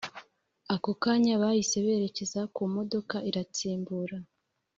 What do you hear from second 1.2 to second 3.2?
bahise berekeza kumodoka